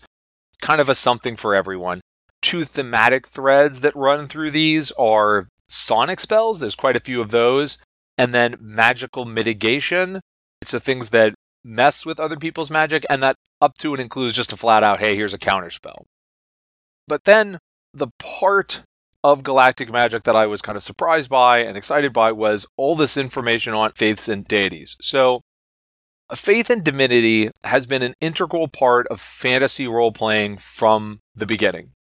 kind 0.61 0.81
of 0.81 0.89
a 0.89 0.95
something 0.95 1.35
for 1.38 1.55
everyone. 1.55 2.01
Two 2.41 2.65
thematic 2.65 3.27
threads 3.27 3.81
that 3.81 3.95
run 3.95 4.27
through 4.27 4.51
these 4.51 4.91
are 4.93 5.47
sonic 5.69 6.19
spells, 6.19 6.59
there's 6.59 6.75
quite 6.75 6.97
a 6.97 7.01
few 7.01 7.21
of 7.21 7.31
those, 7.31 7.77
and 8.17 8.33
then 8.33 8.57
magical 8.59 9.25
mitigation. 9.25 10.19
So 10.63 10.79
things 10.79 11.11
that 11.11 11.33
mess 11.63 12.05
with 12.05 12.19
other 12.19 12.38
people's 12.38 12.69
magic, 12.69 13.05
and 13.09 13.23
that 13.23 13.35
up 13.61 13.77
to 13.77 13.93
and 13.93 14.01
includes 14.01 14.35
just 14.35 14.51
a 14.51 14.57
flat 14.57 14.83
out, 14.83 15.00
hey, 15.00 15.15
here's 15.15 15.33
a 15.33 15.38
counter 15.38 15.69
spell. 15.69 16.05
But 17.08 17.25
then 17.25 17.60
the 17.93 18.08
part 18.20 18.84
of 19.24 19.43
galactic 19.43 19.91
magic 19.91 20.24
that 20.24 20.36
I 20.36 20.46
was 20.46 20.62
kind 20.62 20.75
of 20.75 20.84
surprised 20.84 21.29
by 21.29 21.60
and 21.60 21.77
excited 21.77 22.13
by 22.13 22.31
was 22.31 22.65
all 22.77 22.96
this 22.96 23.17
information 23.17 23.74
on 23.74 23.91
faiths 23.91 24.27
and 24.27 24.46
deities. 24.46 24.98
So, 25.01 25.41
faith 26.34 26.70
and 26.70 26.84
divinity 26.84 27.50
has 27.63 27.86
been 27.86 28.01
an 28.01 28.15
integral 28.20 28.67
part 28.67 29.08
of 29.08 29.22
fantasy 29.22 29.88
role 29.88 30.12
playing 30.12 30.58
from 30.58 31.20
the 31.36 31.46
beginning. 31.46 31.91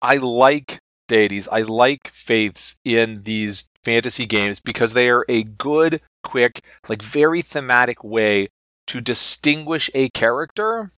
I 0.00 0.16
like 0.16 0.78
deities, 1.08 1.48
I 1.48 1.60
like 1.60 2.08
faiths 2.08 2.76
in 2.84 3.22
these 3.24 3.68
fantasy 3.82 4.24
games 4.24 4.60
because 4.60 4.92
they 4.94 5.10
are 5.10 5.24
a 5.28 5.42
good, 5.42 6.00
quick, 6.22 6.60
like 6.88 7.02
very 7.02 7.42
thematic 7.42 8.02
way 8.02 8.46
to 8.86 9.00
distinguish 9.00 9.90
a 9.94 10.08
character 10.10 10.90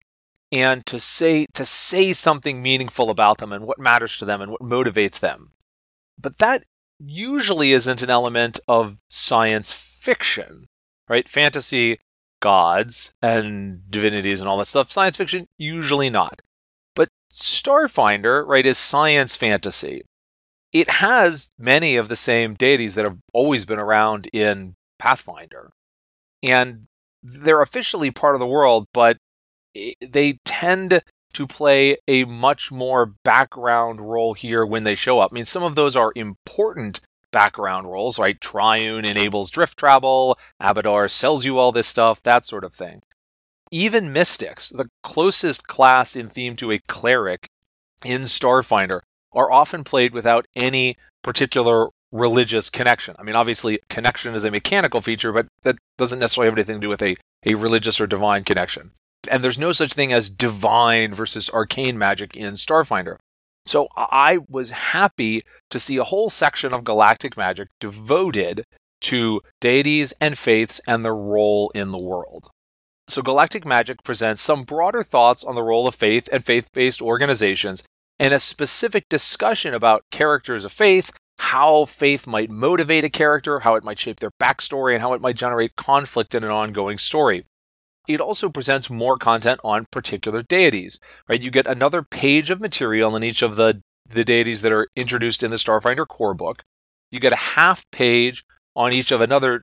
and 0.52 0.86
to 0.86 0.98
say 0.98 1.46
to 1.54 1.64
say 1.64 2.12
something 2.12 2.62
meaningful 2.62 3.10
about 3.10 3.38
them 3.38 3.52
and 3.52 3.66
what 3.66 3.78
matters 3.78 4.18
to 4.18 4.24
them 4.24 4.40
and 4.40 4.50
what 4.50 4.60
motivates 4.62 5.20
them. 5.20 5.52
But 6.18 6.38
that 6.38 6.64
usually 6.98 7.72
isn't 7.72 8.02
an 8.02 8.10
element 8.10 8.58
of 8.66 8.96
science 9.08 9.72
fiction, 9.72 10.66
right? 11.08 11.28
Fantasy, 11.28 11.98
gods 12.40 13.12
and 13.22 13.90
divinities 13.90 14.40
and 14.40 14.48
all 14.48 14.58
that 14.58 14.66
stuff. 14.66 14.90
Science 14.90 15.16
fiction 15.16 15.48
usually 15.58 16.10
not. 16.10 16.42
But 16.94 17.08
Starfinder, 17.30 18.46
right, 18.46 18.64
is 18.64 18.78
science 18.78 19.36
fantasy. 19.36 20.02
It 20.72 20.90
has 20.90 21.50
many 21.58 21.96
of 21.96 22.08
the 22.08 22.16
same 22.16 22.54
deities 22.54 22.94
that 22.94 23.04
have 23.04 23.18
always 23.32 23.64
been 23.64 23.78
around 23.78 24.28
in 24.32 24.74
Pathfinder. 24.98 25.72
And 26.42 26.86
they're 27.22 27.62
officially 27.62 28.10
part 28.10 28.34
of 28.34 28.40
the 28.40 28.46
world, 28.46 28.86
but 28.92 29.16
Eh, 29.76 29.92
they 30.00 30.38
tend 30.44 31.02
to 31.34 31.46
play 31.46 31.98
a 32.08 32.24
much 32.24 32.72
more 32.72 33.06
background 33.22 34.00
role 34.00 34.34
here 34.34 34.64
when 34.64 34.84
they 34.84 34.94
show 34.94 35.20
up. 35.20 35.32
I 35.32 35.34
mean, 35.34 35.44
some 35.44 35.62
of 35.62 35.74
those 35.74 35.94
are 35.94 36.12
important 36.16 37.00
background 37.30 37.90
roles, 37.90 38.18
right? 38.18 38.40
Triune 38.40 39.04
enables 39.04 39.50
drift 39.50 39.78
travel, 39.78 40.38
Abadar 40.62 41.10
sells 41.10 41.44
you 41.44 41.58
all 41.58 41.72
this 41.72 41.86
stuff, 41.86 42.22
that 42.22 42.46
sort 42.46 42.64
of 42.64 42.72
thing. 42.72 43.02
Even 43.70 44.12
mystics, 44.12 44.70
the 44.70 44.88
closest 45.02 45.66
class 45.66 46.16
in 46.16 46.30
theme 46.30 46.56
to 46.56 46.70
a 46.70 46.78
cleric 46.78 47.48
in 48.04 48.22
Starfinder, 48.22 49.00
are 49.32 49.52
often 49.52 49.84
played 49.84 50.14
without 50.14 50.46
any 50.54 50.96
particular 51.22 51.90
religious 52.10 52.70
connection. 52.70 53.14
I 53.18 53.22
mean, 53.22 53.34
obviously, 53.34 53.80
connection 53.90 54.34
is 54.34 54.44
a 54.44 54.50
mechanical 54.50 55.02
feature, 55.02 55.32
but 55.32 55.48
that 55.62 55.76
doesn't 55.98 56.20
necessarily 56.20 56.48
have 56.48 56.56
anything 56.56 56.76
to 56.76 56.86
do 56.86 56.88
with 56.88 57.02
a, 57.02 57.16
a 57.44 57.54
religious 57.54 58.00
or 58.00 58.06
divine 58.06 58.44
connection 58.44 58.92
and 59.28 59.42
there's 59.42 59.58
no 59.58 59.72
such 59.72 59.92
thing 59.92 60.12
as 60.12 60.30
divine 60.30 61.12
versus 61.12 61.50
arcane 61.50 61.98
magic 61.98 62.36
in 62.36 62.54
Starfinder. 62.54 63.16
So 63.64 63.88
I 63.96 64.38
was 64.48 64.70
happy 64.70 65.42
to 65.70 65.80
see 65.80 65.96
a 65.96 66.04
whole 66.04 66.30
section 66.30 66.72
of 66.72 66.84
galactic 66.84 67.36
magic 67.36 67.68
devoted 67.80 68.64
to 69.02 69.40
deities 69.60 70.12
and 70.20 70.38
faiths 70.38 70.80
and 70.86 71.04
their 71.04 71.14
role 71.14 71.70
in 71.74 71.90
the 71.90 71.98
world. 71.98 72.48
So 73.08 73.22
Galactic 73.22 73.64
Magic 73.64 74.02
presents 74.02 74.42
some 74.42 74.62
broader 74.62 75.02
thoughts 75.02 75.44
on 75.44 75.54
the 75.54 75.62
role 75.62 75.86
of 75.86 75.94
faith 75.94 76.28
and 76.32 76.44
faith 76.44 76.70
based 76.72 77.00
organizations 77.00 77.84
and 78.18 78.32
a 78.32 78.40
specific 78.40 79.08
discussion 79.08 79.74
about 79.74 80.04
characters 80.10 80.64
of 80.64 80.72
faith, 80.72 81.12
how 81.38 81.84
faith 81.84 82.26
might 82.26 82.50
motivate 82.50 83.04
a 83.04 83.10
character, 83.10 83.60
how 83.60 83.74
it 83.74 83.84
might 83.84 83.98
shape 83.98 84.20
their 84.20 84.32
backstory, 84.42 84.94
and 84.94 85.02
how 85.02 85.12
it 85.12 85.20
might 85.20 85.36
generate 85.36 85.76
conflict 85.76 86.34
in 86.34 86.42
an 86.42 86.50
ongoing 86.50 86.98
story 86.98 87.44
it 88.08 88.20
also 88.20 88.48
presents 88.48 88.90
more 88.90 89.16
content 89.16 89.60
on 89.64 89.86
particular 89.90 90.42
deities, 90.42 90.98
right? 91.28 91.40
You 91.40 91.50
get 91.50 91.66
another 91.66 92.02
page 92.02 92.50
of 92.50 92.60
material 92.60 93.16
in 93.16 93.24
each 93.24 93.42
of 93.42 93.56
the, 93.56 93.80
the 94.08 94.24
deities 94.24 94.62
that 94.62 94.72
are 94.72 94.88
introduced 94.96 95.42
in 95.42 95.50
the 95.50 95.56
Starfinder 95.56 96.06
core 96.06 96.34
book. 96.34 96.62
You 97.10 97.20
get 97.20 97.32
a 97.32 97.36
half 97.36 97.88
page 97.90 98.44
on 98.74 98.92
each 98.92 99.10
of 99.10 99.20
another 99.20 99.62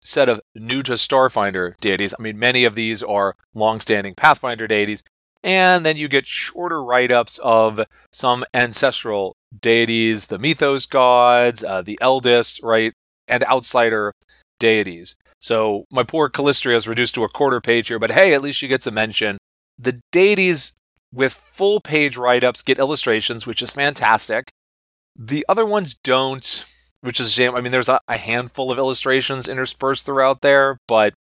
set 0.00 0.28
of 0.28 0.40
new 0.54 0.82
to 0.82 0.92
Starfinder 0.92 1.76
deities. 1.80 2.14
I 2.18 2.22
mean, 2.22 2.38
many 2.38 2.64
of 2.64 2.74
these 2.74 3.02
are 3.02 3.36
long-standing 3.54 4.14
Pathfinder 4.14 4.66
deities. 4.66 5.02
And 5.44 5.84
then 5.84 5.96
you 5.96 6.08
get 6.08 6.26
shorter 6.26 6.82
write 6.82 7.10
ups 7.10 7.38
of 7.42 7.80
some 8.12 8.44
ancestral 8.54 9.36
deities, 9.60 10.28
the 10.28 10.38
mythos 10.38 10.86
gods, 10.86 11.64
uh, 11.64 11.82
the 11.82 11.98
eldest, 12.00 12.62
right? 12.62 12.92
And 13.26 13.44
outsider 13.44 14.14
deities. 14.60 15.16
So 15.42 15.86
my 15.90 16.04
poor 16.04 16.30
Calistria 16.30 16.76
is 16.76 16.86
reduced 16.86 17.16
to 17.16 17.24
a 17.24 17.28
quarter 17.28 17.60
page 17.60 17.88
here, 17.88 17.98
but 17.98 18.12
hey, 18.12 18.32
at 18.32 18.42
least 18.42 18.58
she 18.58 18.68
gets 18.68 18.86
a 18.86 18.92
mention. 18.92 19.38
The 19.76 20.00
deities 20.12 20.72
with 21.12 21.32
full 21.32 21.80
page 21.80 22.16
write 22.16 22.44
ups 22.44 22.62
get 22.62 22.78
illustrations, 22.78 23.44
which 23.44 23.60
is 23.60 23.72
fantastic. 23.72 24.50
The 25.18 25.44
other 25.48 25.66
ones 25.66 25.96
don't, 26.04 26.64
which 27.00 27.18
is 27.18 27.26
a 27.26 27.30
shame. 27.30 27.56
I 27.56 27.60
mean, 27.60 27.72
there's 27.72 27.88
a, 27.88 28.00
a 28.06 28.16
handful 28.16 28.70
of 28.70 28.78
illustrations 28.78 29.48
interspersed 29.48 30.06
throughout 30.06 30.42
there, 30.42 30.78
but 30.86 31.12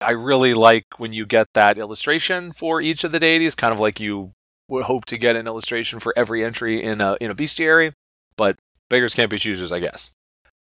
I 0.00 0.10
really 0.10 0.54
like 0.54 0.84
when 0.98 1.12
you 1.12 1.24
get 1.24 1.46
that 1.54 1.78
illustration 1.78 2.50
for 2.50 2.80
each 2.80 3.04
of 3.04 3.12
the 3.12 3.20
deities, 3.20 3.54
kind 3.54 3.72
of 3.72 3.78
like 3.78 4.00
you 4.00 4.32
would 4.68 4.84
hope 4.84 5.04
to 5.06 5.16
get 5.16 5.36
an 5.36 5.46
illustration 5.46 6.00
for 6.00 6.12
every 6.16 6.44
entry 6.44 6.82
in 6.82 7.00
a 7.00 7.16
in 7.20 7.30
a 7.30 7.34
bestiary. 7.34 7.92
But 8.36 8.56
beggars 8.90 9.14
can't 9.14 9.30
be 9.30 9.38
choosers, 9.38 9.70
I 9.70 9.78
guess. 9.78 10.12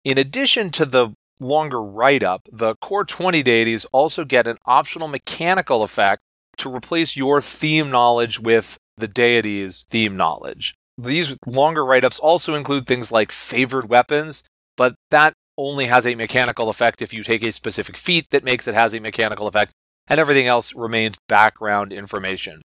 In 0.03 0.19
addition 0.19 0.69
to 0.71 0.85
the 0.85 1.13
longer 1.41 1.81
write 1.81 2.23
up, 2.23 2.47
the 2.51 2.75
core 2.75 3.03
20 3.03 3.43
deities 3.43 3.85
also 3.85 4.23
get 4.23 4.47
an 4.47 4.57
optional 4.65 5.07
mechanical 5.07 5.83
effect 5.83 6.21
to 6.57 6.73
replace 6.73 7.17
your 7.17 7.41
theme 7.41 7.89
knowledge 7.89 8.39
with 8.39 8.77
the 8.97 9.07
deity's 9.07 9.85
theme 9.89 10.15
knowledge. 10.15 10.75
These 10.97 11.37
longer 11.45 11.83
write 11.83 12.03
ups 12.03 12.19
also 12.19 12.55
include 12.55 12.85
things 12.85 13.11
like 13.11 13.31
favored 13.31 13.89
weapons, 13.89 14.43
but 14.77 14.95
that 15.09 15.33
only 15.57 15.87
has 15.87 16.05
a 16.05 16.15
mechanical 16.15 16.69
effect 16.69 17.01
if 17.01 17.13
you 17.13 17.23
take 17.23 17.43
a 17.43 17.51
specific 17.51 17.97
feat 17.97 18.27
that 18.31 18.43
makes 18.43 18.67
it 18.67 18.73
has 18.73 18.93
a 18.93 18.99
mechanical 18.99 19.47
effect, 19.47 19.71
and 20.07 20.19
everything 20.19 20.47
else 20.47 20.75
remains 20.75 21.17
background 21.27 21.91
information. 21.91 22.61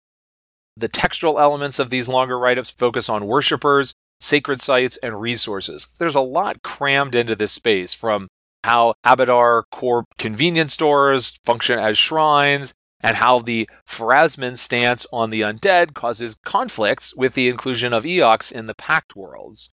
The 0.77 0.89
textual 0.89 1.39
elements 1.39 1.79
of 1.79 1.91
these 1.91 2.09
longer 2.09 2.39
write 2.39 2.59
ups 2.59 2.71
focus 2.71 3.09
on 3.09 3.27
worshippers, 3.27 3.93
sacred 4.21 4.61
sites, 4.61 4.97
and 4.99 5.21
resources. 5.21 5.89
There's 5.99 6.15
a 6.15 6.21
lot 6.21 6.63
crammed 6.63 7.15
into 7.15 7.35
this 7.35 7.53
space 7.53 7.93
from 7.93 8.29
how 8.65 8.95
Abadar 9.05 9.63
Corp 9.71 10.07
convenience 10.19 10.73
stores 10.73 11.39
function 11.45 11.79
as 11.79 11.97
shrines, 11.97 12.75
and 13.03 13.17
how 13.17 13.39
the 13.39 13.69
Pharasman 13.87 14.59
stance 14.59 15.07
on 15.13 15.31
the 15.31 15.41
undead 15.41 15.95
causes 15.95 16.37
conflicts 16.45 17.17
with 17.17 17.35
the 17.35 17.49
inclusion 17.49 17.93
of 17.93 18.05
Eox 18.05 18.53
in 18.53 18.67
the 18.67 18.75
Pact 18.75 19.17
worlds. 19.17 19.73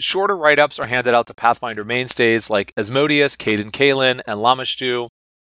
Shorter 0.00 0.36
write 0.36 0.58
ups 0.58 0.78
are 0.78 0.86
handed 0.86 1.14
out 1.14 1.26
to 1.28 1.34
Pathfinder 1.34 1.84
mainstays 1.84 2.50
like 2.50 2.72
Asmodeus, 2.76 3.36
Cayden 3.36 3.70
Cailean, 3.70 4.20
and 4.26 4.40
Lamashtu. 4.40 5.08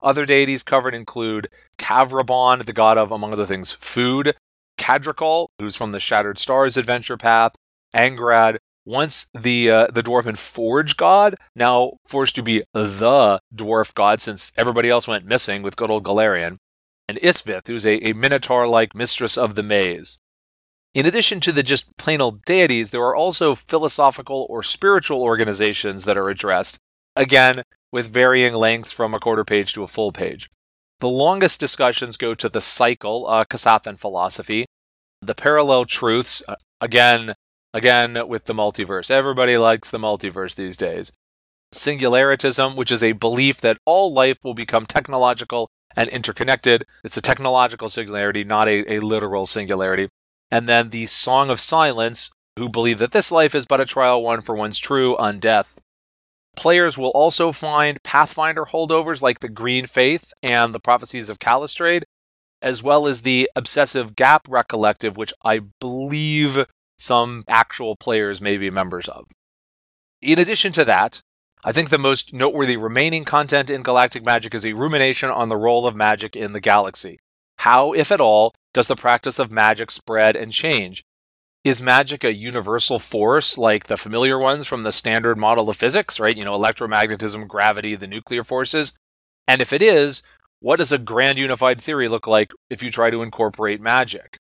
Other 0.02 0.26
deities 0.26 0.64
covered 0.64 0.96
include 0.96 1.48
Kavrabon, 1.78 2.66
the 2.66 2.74
god 2.74 2.98
of, 2.98 3.12
among 3.12 3.34
other 3.34 3.46
things, 3.46 3.72
food, 3.72 4.36
Kadrakal, 4.78 5.48
who's 5.60 5.76
from 5.76 5.92
the 5.92 6.00
Shattered 6.00 6.40
Stars 6.40 6.76
adventure 6.76 7.18
path, 7.18 7.54
Angradd, 7.96 8.58
once 8.86 9.30
the 9.34 9.70
uh, 9.70 9.88
the 9.88 10.04
dwarven 10.04 10.38
forge 10.38 10.98
god, 10.98 11.36
now 11.56 11.94
forced 12.06 12.36
to 12.36 12.44
be 12.44 12.64
the 12.74 13.40
dwarf 13.54 13.94
god 13.94 14.22
since 14.22 14.52
everybody 14.58 14.90
else 14.90 15.08
went 15.08 15.26
missing 15.26 15.62
with 15.62 15.76
good 15.76 15.92
old 15.92 16.04
Golarion, 16.04 16.58
and 17.08 17.20
Isvith, 17.20 17.68
who's 17.68 17.86
a, 17.86 18.10
a 18.10 18.14
minotaur-like 18.14 18.96
mistress 18.96 19.38
of 19.38 19.56
the 19.56 19.64
maze. 19.64 20.18
In 20.94 21.06
addition 21.06 21.40
to 21.42 21.52
the 21.52 21.64
just 21.64 21.96
plain 21.98 22.20
old 22.20 22.44
deities, 22.44 22.92
there 22.92 23.04
are 23.04 23.16
also 23.16 23.56
philosophical 23.56 24.46
or 24.50 24.62
spiritual 24.62 25.22
organizations 25.22 26.04
that 26.06 26.18
are 26.18 26.30
addressed, 26.30 26.80
again, 27.16 27.64
with 27.92 28.12
varying 28.12 28.54
lengths 28.54 28.92
from 28.92 29.14
a 29.14 29.20
quarter 29.20 29.46
page 29.46 29.74
to 29.74 29.84
a 29.84 29.88
full 29.88 30.12
page. 30.12 30.50
The 31.00 31.10
longest 31.10 31.60
discussions 31.60 32.18
go 32.18 32.36
to 32.36 32.50
the 32.50 32.62
cycle, 32.62 33.26
uh, 33.28 33.46
Kasathan 33.46 33.98
philosophy, 33.98 34.66
the 35.22 35.36
parallel 35.36 35.86
truths, 35.86 36.44
uh, 36.48 36.56
again, 36.80 37.36
again 37.74 38.28
with 38.28 38.46
the 38.46 38.54
multiverse. 38.54 39.10
Everybody 39.10 39.58
likes 39.58 39.90
the 39.90 39.98
multiverse 39.98 40.56
these 40.56 40.78
days. 40.78 41.12
Singularitism, 41.74 42.76
which 42.76 42.92
is 42.92 43.04
a 43.04 43.14
belief 43.14 43.62
that 43.62 43.78
all 43.86 44.14
life 44.14 44.38
will 44.44 44.54
become 44.54 44.86
technological 44.86 45.70
and 45.96 46.10
interconnected. 46.10 46.86
It's 47.04 47.18
a 47.18 47.22
technological 47.22 47.90
singularity, 47.90 48.44
not 48.44 48.68
a, 48.68 48.96
a 48.96 49.00
literal 49.00 49.46
singularity. 49.46 50.10
And 50.50 50.68
then 50.68 50.90
the 50.90 51.06
Song 51.06 51.50
of 51.50 51.62
Silence, 51.62 52.32
who 52.58 52.70
believe 52.70 53.00
that 53.00 53.12
this 53.12 53.32
life 53.32 53.56
is 53.56 53.66
but 53.66 53.80
a 53.80 53.86
trial 53.86 54.22
one 54.22 54.42
for 54.42 54.54
one's 54.54 54.78
true 54.78 55.16
undeath. 55.18 55.78
Players 56.58 56.98
will 56.98 57.12
also 57.12 57.54
find 57.54 58.04
Pathfinder 58.04 58.66
holdovers 58.66 59.22
like 59.22 59.40
the 59.40 59.48
Green 59.50 59.86
Faith 59.86 60.34
and 60.44 60.74
the 60.74 60.80
Prophecies 60.80 61.30
of 61.30 61.40
Kalistrade, 61.40 62.04
as 62.62 62.84
well 62.84 63.08
as 63.08 63.22
the 63.22 63.50
Obsessive 63.56 64.18
Gap 64.18 64.48
Recollective, 64.50 65.16
which 65.16 65.34
I 65.46 65.62
believe 65.80 66.66
some 67.02 67.44
actual 67.48 67.96
players 67.96 68.40
may 68.40 68.58
be 68.58 68.70
members 68.70 69.08
of. 69.08 69.26
In 70.22 70.38
addition 70.38 70.72
to 70.74 70.86
that, 70.86 71.22
I 71.64 71.72
think 71.72 71.90
the 71.90 71.98
most 71.98 72.34
noteworthy 72.34 72.78
remaining 72.78 73.24
content 73.24 73.70
in 73.70 73.82
Galactic 73.82 74.24
Magic 74.24 74.54
is 74.54 74.66
a 74.66 74.74
rumination 74.74 75.30
on 75.30 75.50
the 75.50 75.58
role 75.58 75.88
of 75.88 75.96
magic 75.96 76.36
in 76.36 76.54
the 76.54 76.60
galaxy. 76.60 77.18
How, 77.60 77.94
if 77.94 78.12
at 78.12 78.22
all, 78.22 78.54
does 78.74 78.88
the 78.88 78.96
practice 78.96 79.40
of 79.40 79.52
magic 79.52 79.92
spread 79.92 80.36
and 80.36 80.52
change? 80.52 81.04
Is 81.64 81.82
magic 81.82 82.24
a 82.24 82.34
universal 82.34 82.98
force 82.98 83.58
like 83.58 83.86
the 83.86 83.98
familiar 83.98 84.40
ones 84.40 84.66
from 84.66 84.84
the 84.84 84.92
standard 84.92 85.38
model 85.38 85.70
of 85.70 85.78
physics, 85.78 86.20
right? 86.20 86.38
You 86.38 86.46
know, 86.46 86.58
electromagnetism, 86.58 87.48
gravity, 87.48 87.96
the 87.96 88.08
nuclear 88.08 88.44
forces? 88.44 88.94
And 89.48 89.62
if 89.62 89.72
it 89.72 89.82
is, 89.82 90.24
what 90.60 90.78
does 90.78 90.92
a 90.92 90.98
grand 90.98 91.38
unified 91.38 91.80
theory 91.82 92.08
look 92.08 92.26
like 92.26 92.52
if 92.70 92.82
you 92.82 92.90
try 92.90 93.10
to 93.10 93.22
incorporate 93.22 93.82
magic? 93.82 94.38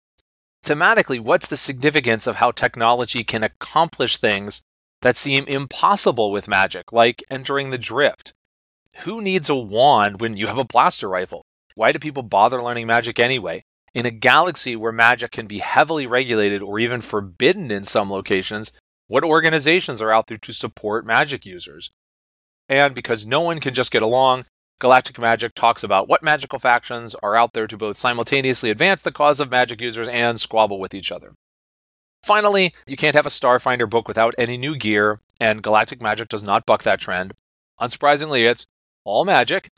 Thematically, 0.69 1.19
what's 1.19 1.47
the 1.47 1.57
significance 1.57 2.27
of 2.27 2.37
how 2.37 2.51
technology 2.51 3.25
can 3.25 3.43
accomplish 3.43 4.19
things 4.19 4.61
that 5.01 5.17
seem 5.17 5.47
impossible 5.47 6.31
with 6.31 6.47
magic, 6.47 6.93
like 6.93 7.25
entering 7.31 7.71
the 7.71 7.79
drift? 7.79 8.35
Who 9.05 9.23
needs 9.23 9.49
a 9.49 9.55
wand 9.55 10.21
when 10.21 10.37
you 10.37 10.47
have 10.47 10.59
a 10.59 10.65
blaster 10.65 11.09
rifle? 11.09 11.47
Why 11.75 11.91
do 11.91 11.99
people 11.99 12.23
bother 12.23 12.63
learning 12.63 12.87
magic 12.87 13.19
anyway? 13.19 13.65
In 13.95 14.05
a 14.05 14.11
galaxy 14.11 14.77
where 14.77 14.93
magic 14.93 15.31
can 15.31 15.47
be 15.47 15.61
heavily 15.61 16.07
regulated 16.07 16.61
or 16.61 16.79
even 16.79 17.01
forbidden 17.01 17.71
in 17.71 17.85
some 17.85 18.11
locations, 18.11 18.71
what 19.07 19.25
organizations 19.25 20.03
are 20.03 20.13
out 20.13 20.27
there 20.27 20.37
to 20.37 20.53
support 20.53 21.07
magic 21.07 21.47
users? 21.47 21.93
And 22.69 22.95
because 22.95 23.27
no 23.27 23.41
one 23.41 23.61
can 23.61 23.73
just 23.73 23.91
get 23.91 24.03
along, 24.03 24.45
Galactic 24.81 25.19
Magic 25.19 25.55
talks 25.55 25.83
about 25.83 26.09
what 26.09 26.23
magical 26.23 26.59
factions 26.59 27.15
are 27.17 27.35
out 27.35 27.53
there 27.53 27.67
to 27.67 27.77
both 27.77 27.97
simultaneously 27.97 28.71
advance 28.71 29.03
the 29.03 29.11
cause 29.11 29.41
of 29.41 29.51
magic 29.51 29.81
users 29.81 30.09
and 30.09 30.41
squabble 30.41 30.79
with 30.79 30.95
each 30.95 31.11
other. 31.11 31.35
Finally, 32.23 32.75
you 32.87 32.97
can't 32.97 33.17
have 33.17 33.27
a 33.27 33.31
Starfinder 33.31 33.89
book 33.89 34.07
without 34.07 34.35
any 34.39 34.57
new 34.57 34.77
gear, 34.77 35.21
and 35.41 35.63
Galactic 35.63 36.01
Magic 36.01 36.29
does 36.29 36.43
not 36.43 36.67
buck 36.67 36.83
that 36.83 37.01
trend. 37.01 37.33
Unsurprisingly, 37.81 38.49
it's 38.49 38.67
all 39.05 39.25
magic, 39.25 39.71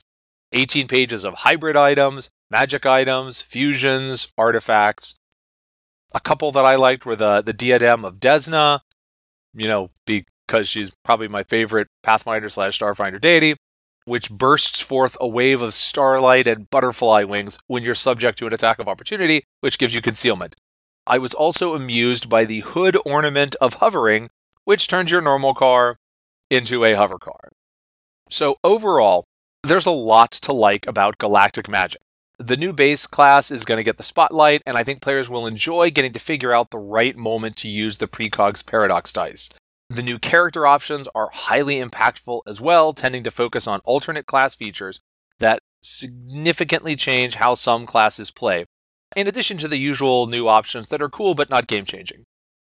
18 0.52 0.88
pages 0.88 1.24
of 1.24 1.34
hybrid 1.34 1.76
items, 1.76 2.30
magic 2.50 2.84
items, 2.84 3.40
fusions, 3.40 4.32
artifacts. 4.36 5.16
A 6.14 6.20
couple 6.20 6.50
that 6.52 6.64
I 6.64 6.76
liked 6.76 7.06
were 7.06 7.16
the, 7.16 7.40
the 7.40 7.52
Diadem 7.52 8.04
of 8.04 8.16
Desna, 8.16 8.80
you 9.54 9.68
know, 9.68 9.90
because 10.04 10.68
she's 10.68 10.92
probably 11.04 11.28
my 11.28 11.44
favorite 11.44 11.88
Pathfinder 12.02 12.48
slash 12.48 12.78
Starfinder 12.78 13.20
deity, 13.20 13.56
which 14.04 14.30
bursts 14.30 14.80
forth 14.80 15.16
a 15.20 15.28
wave 15.28 15.62
of 15.62 15.74
starlight 15.74 16.46
and 16.46 16.70
butterfly 16.70 17.22
wings 17.22 17.58
when 17.66 17.82
you're 17.82 17.94
subject 17.94 18.38
to 18.38 18.46
an 18.46 18.52
attack 18.52 18.78
of 18.78 18.88
opportunity, 18.88 19.44
which 19.60 19.78
gives 19.78 19.94
you 19.94 20.00
concealment. 20.00 20.56
I 21.06 21.18
was 21.18 21.34
also 21.34 21.74
amused 21.74 22.28
by 22.28 22.44
the 22.44 22.60
hood 22.60 22.96
ornament 23.04 23.56
of 23.60 23.74
hovering, 23.74 24.30
which 24.64 24.88
turns 24.88 25.10
your 25.10 25.20
normal 25.20 25.54
car 25.54 25.96
into 26.50 26.84
a 26.84 26.94
hover 26.94 27.18
car. 27.18 27.50
So, 28.28 28.56
overall, 28.62 29.24
there's 29.62 29.86
a 29.86 29.90
lot 29.90 30.30
to 30.32 30.52
like 30.52 30.86
about 30.86 31.18
Galactic 31.18 31.68
Magic. 31.68 32.00
The 32.38 32.56
new 32.56 32.72
base 32.72 33.06
class 33.06 33.50
is 33.50 33.66
going 33.66 33.76
to 33.76 33.84
get 33.84 33.98
the 33.98 34.02
spotlight, 34.02 34.62
and 34.64 34.78
I 34.78 34.84
think 34.84 35.02
players 35.02 35.28
will 35.28 35.46
enjoy 35.46 35.90
getting 35.90 36.12
to 36.12 36.18
figure 36.18 36.54
out 36.54 36.70
the 36.70 36.78
right 36.78 37.14
moment 37.14 37.56
to 37.56 37.68
use 37.68 37.98
the 37.98 38.08
Precog's 38.08 38.62
Paradox 38.62 39.12
dice. 39.12 39.50
The 39.90 40.04
new 40.04 40.20
character 40.20 40.68
options 40.68 41.08
are 41.16 41.30
highly 41.32 41.82
impactful 41.82 42.42
as 42.46 42.60
well, 42.60 42.92
tending 42.92 43.24
to 43.24 43.30
focus 43.32 43.66
on 43.66 43.80
alternate 43.80 44.24
class 44.24 44.54
features 44.54 45.00
that 45.40 45.58
significantly 45.82 46.94
change 46.94 47.34
how 47.34 47.54
some 47.54 47.86
classes 47.86 48.30
play, 48.30 48.66
in 49.16 49.26
addition 49.26 49.58
to 49.58 49.66
the 49.66 49.78
usual 49.78 50.28
new 50.28 50.46
options 50.46 50.90
that 50.90 51.02
are 51.02 51.08
cool 51.08 51.34
but 51.34 51.50
not 51.50 51.66
game 51.66 51.84
changing. 51.84 52.22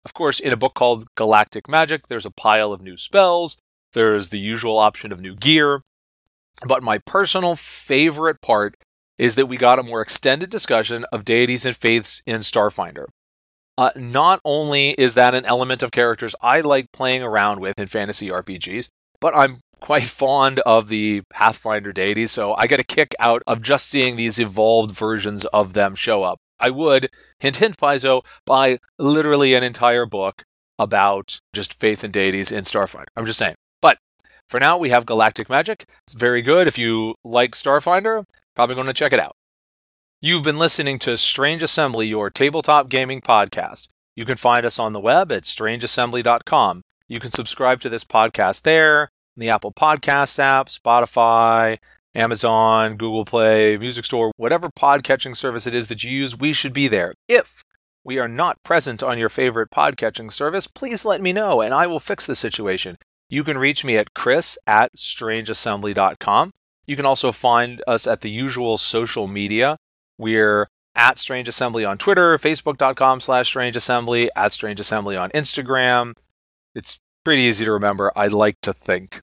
Of 0.04 0.12
course, 0.12 0.38
in 0.38 0.52
a 0.52 0.58
book 0.58 0.74
called 0.74 1.06
Galactic 1.14 1.70
Magic, 1.70 2.08
there's 2.08 2.26
a 2.26 2.30
pile 2.30 2.70
of 2.70 2.82
new 2.82 2.98
spells, 2.98 3.56
there's 3.94 4.28
the 4.28 4.38
usual 4.38 4.76
option 4.76 5.10
of 5.10 5.18
new 5.18 5.34
gear, 5.34 5.80
but 6.66 6.82
my 6.82 6.98
personal 6.98 7.56
favorite 7.56 8.42
part 8.42 8.74
is 9.16 9.36
that 9.36 9.46
we 9.46 9.56
got 9.56 9.78
a 9.78 9.82
more 9.82 10.02
extended 10.02 10.50
discussion 10.50 11.06
of 11.10 11.24
deities 11.24 11.64
and 11.64 11.74
faiths 11.74 12.22
in 12.26 12.40
Starfinder. 12.40 13.06
Uh, 13.78 13.90
not 13.94 14.40
only 14.44 14.90
is 14.92 15.14
that 15.14 15.34
an 15.34 15.44
element 15.44 15.82
of 15.82 15.90
characters 15.90 16.34
I 16.40 16.60
like 16.62 16.92
playing 16.92 17.22
around 17.22 17.60
with 17.60 17.78
in 17.78 17.86
fantasy 17.86 18.28
RPGs, 18.28 18.88
but 19.20 19.36
I'm 19.36 19.58
quite 19.80 20.04
fond 20.04 20.60
of 20.60 20.88
the 20.88 21.22
Pathfinder 21.30 21.92
deities, 21.92 22.32
so 22.32 22.54
I 22.54 22.66
get 22.66 22.80
a 22.80 22.84
kick 22.84 23.14
out 23.20 23.42
of 23.46 23.62
just 23.62 23.86
seeing 23.86 24.16
these 24.16 24.38
evolved 24.38 24.92
versions 24.92 25.44
of 25.46 25.74
them 25.74 25.94
show 25.94 26.22
up. 26.22 26.38
I 26.58 26.70
would, 26.70 27.10
hint 27.38 27.56
hint 27.56 27.76
Paizo, 27.76 28.22
buy 28.46 28.78
literally 28.98 29.54
an 29.54 29.62
entire 29.62 30.06
book 30.06 30.44
about 30.78 31.40
just 31.52 31.74
faith 31.74 32.02
and 32.02 32.12
deities 32.12 32.50
in 32.50 32.64
Starfinder. 32.64 33.06
I'm 33.16 33.26
just 33.26 33.38
saying. 33.38 33.56
But 33.82 33.98
for 34.48 34.58
now, 34.58 34.78
we 34.78 34.90
have 34.90 35.06
Galactic 35.06 35.48
Magic. 35.48 35.86
It's 36.06 36.14
very 36.14 36.42
good. 36.42 36.66
If 36.66 36.78
you 36.78 37.14
like 37.24 37.52
Starfinder, 37.52 38.24
probably 38.54 38.74
going 38.74 38.86
to 38.86 38.94
check 38.94 39.12
it 39.12 39.20
out. 39.20 39.36
You've 40.26 40.42
been 40.42 40.58
listening 40.58 40.98
to 40.98 41.16
Strange 41.16 41.62
Assembly, 41.62 42.08
your 42.08 42.30
tabletop 42.30 42.88
gaming 42.88 43.20
podcast. 43.20 43.86
You 44.16 44.24
can 44.24 44.36
find 44.36 44.66
us 44.66 44.76
on 44.76 44.92
the 44.92 44.98
web 44.98 45.30
at 45.30 45.44
strangeassembly.com. 45.44 46.82
You 47.06 47.20
can 47.20 47.30
subscribe 47.30 47.78
to 47.82 47.88
this 47.88 48.02
podcast 48.02 48.62
there, 48.62 49.02
in 49.36 49.40
the 49.40 49.48
Apple 49.48 49.72
Podcast 49.72 50.40
app, 50.40 50.66
Spotify, 50.66 51.78
Amazon, 52.12 52.96
Google 52.96 53.24
Play, 53.24 53.76
Music 53.76 54.04
Store, 54.04 54.32
whatever 54.36 54.68
podcatching 54.68 55.36
service 55.36 55.64
it 55.64 55.76
is 55.76 55.86
that 55.86 56.02
you 56.02 56.10
use, 56.10 56.36
we 56.36 56.52
should 56.52 56.72
be 56.72 56.88
there. 56.88 57.14
If 57.28 57.62
we 58.02 58.18
are 58.18 58.26
not 58.26 58.60
present 58.64 59.04
on 59.04 59.18
your 59.18 59.28
favorite 59.28 59.70
podcatching 59.70 60.32
service, 60.32 60.66
please 60.66 61.04
let 61.04 61.22
me 61.22 61.32
know 61.32 61.60
and 61.60 61.72
I 61.72 61.86
will 61.86 62.00
fix 62.00 62.26
the 62.26 62.34
situation. 62.34 62.98
You 63.28 63.44
can 63.44 63.58
reach 63.58 63.84
me 63.84 63.96
at 63.96 64.12
chris 64.12 64.58
at 64.66 64.96
strangeassembly.com. 64.96 66.52
You 66.84 66.96
can 66.96 67.06
also 67.06 67.30
find 67.30 67.80
us 67.86 68.08
at 68.08 68.22
the 68.22 68.30
usual 68.30 68.76
social 68.76 69.28
media. 69.28 69.76
We're 70.18 70.66
at 70.94 71.18
Strange 71.18 71.48
Assembly 71.48 71.84
on 71.84 71.98
Twitter, 71.98 72.36
facebook.com 72.38 73.20
slash 73.20 73.48
Strange 73.48 73.76
Assembly, 73.76 74.30
at 74.34 74.52
Strange 74.52 74.80
Assembly 74.80 75.16
on 75.16 75.30
Instagram. 75.30 76.14
It's 76.74 76.98
pretty 77.24 77.42
easy 77.42 77.64
to 77.64 77.72
remember, 77.72 78.12
I 78.16 78.26
like 78.28 78.60
to 78.62 78.72
think. 78.72 79.20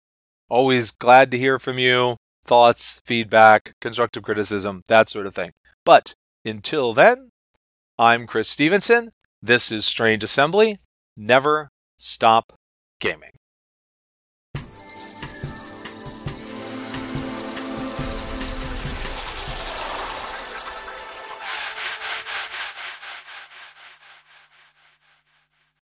Always 0.50 0.92
glad 0.92 1.32
to 1.32 1.38
hear 1.38 1.58
from 1.58 1.80
you. 1.80 2.18
Thoughts, 2.46 3.02
feedback, 3.06 3.74
constructive 3.82 4.24
criticism, 4.24 4.84
that 4.88 5.10
sort 5.10 5.26
of 5.26 5.34
thing. 5.34 5.52
But 5.86 6.14
until 6.46 6.94
then, 6.94 7.30
I'm 7.98 8.28
Chris 8.28 8.50
Stevenson. 8.50 9.12
This 9.42 9.72
is 9.72 9.86
Strange 9.86 10.24
Assembly. 10.24 10.78
Never 11.16 11.70
stop 11.98 12.54
gaming. 13.00 13.32